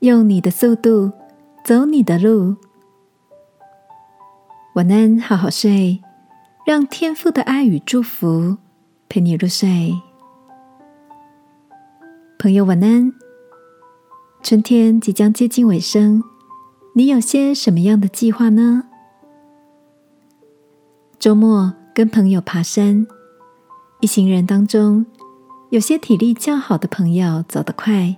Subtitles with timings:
[0.00, 1.12] 用你的速度
[1.62, 2.56] 走你的路。
[4.74, 6.02] 晚安，好好睡，
[6.64, 8.56] 让天父的爱与祝福
[9.10, 9.94] 陪你入睡。
[12.38, 13.12] 朋友，晚安。
[14.42, 16.24] 春天即将接近尾声，
[16.94, 18.84] 你有些什么样的计划呢？
[21.18, 23.06] 周末跟朋友爬山，
[24.00, 25.04] 一行人当中，
[25.68, 28.16] 有些体力较好的朋友走得快。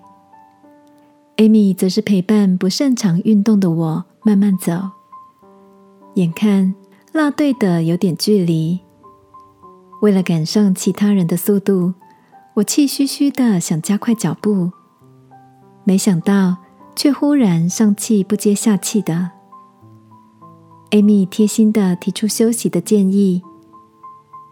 [1.43, 4.91] Amy 则是陪伴不擅长运动的我慢慢走，
[6.15, 6.73] 眼看
[7.13, 8.79] 落队的有点距离，
[10.03, 11.95] 为了赶上其他人的速度，
[12.55, 14.71] 我气吁吁的想加快脚步，
[15.83, 16.59] 没想到
[16.95, 19.33] 却忽然上气不接下气的。
[20.91, 23.43] Amy 贴心的提出休息的建议，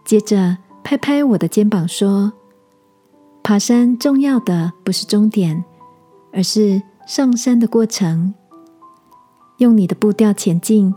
[0.03, 2.33] 接着拍拍我的肩膀说
[3.41, 5.63] ：“爬山重要的不是终点。”
[6.33, 6.81] 而是
[7.13, 8.33] 上山的过程，
[9.57, 10.95] 用你的步调前进。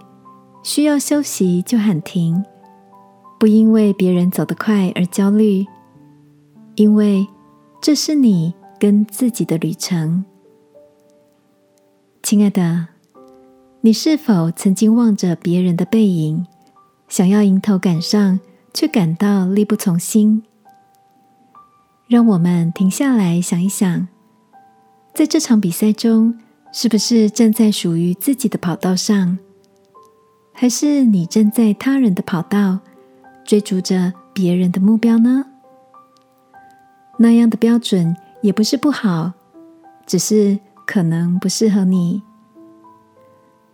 [0.63, 2.45] 需要休息就喊停，
[3.37, 5.67] 不因为别人走得快而焦虑，
[6.77, 7.27] 因为
[7.83, 10.25] 这是你跟自己的旅程。
[12.23, 12.87] 亲爱的，
[13.81, 16.47] 你是否曾经望着别人的背影，
[17.09, 18.39] 想要迎头赶上，
[18.73, 20.45] 却感到力不从心？
[22.07, 24.07] 让我们停下来想一想。
[25.15, 26.37] 在这场比赛中，
[26.73, 29.39] 是不是站在属于自己的跑道上，
[30.53, 32.81] 还是你站在他人的跑道，
[33.45, 35.47] 追逐着别人的目标呢？
[37.17, 39.33] 那样的标准也不是不好，
[40.05, 42.21] 只是可能不适合你。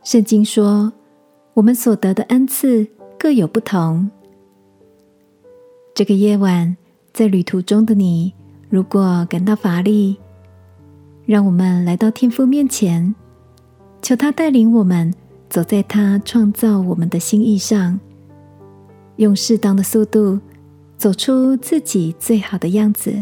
[0.04, 0.92] 圣经说，
[1.54, 2.86] 我们所得的恩赐
[3.18, 4.10] 各有不同。
[5.94, 6.76] 这个夜晚，
[7.14, 8.34] 在旅途中的你，
[8.68, 10.18] 如果感到乏力，
[11.30, 13.14] 让我们来到天父面前，
[14.02, 15.14] 求他带领我们
[15.48, 18.00] 走在他创造我们的心意上，
[19.14, 20.40] 用适当的速度
[20.96, 23.14] 走出自己最好的样子，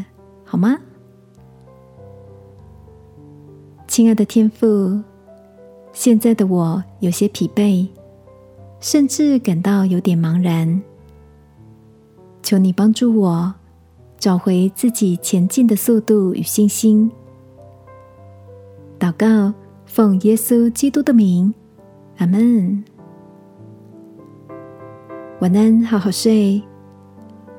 [0.42, 0.78] 好吗？
[3.86, 5.02] 亲爱的天父，
[5.92, 7.86] 现在的我有些疲惫，
[8.80, 10.80] 甚至感到有点茫然，
[12.42, 13.54] 求你帮助我
[14.18, 17.12] 找回自己前进的速度与信心。
[18.98, 19.54] 祷告，
[19.86, 21.54] 奉耶稣基督的名，
[22.16, 22.84] 阿门。
[25.40, 26.60] 晚安，好好睡。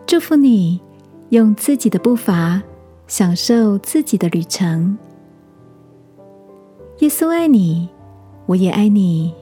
[0.05, 0.81] 祝福你，
[1.29, 2.61] 用自己的步伐
[3.07, 4.97] 享受自己的旅程。
[6.99, 7.87] 耶稣爱你，
[8.45, 9.33] 我也爱你。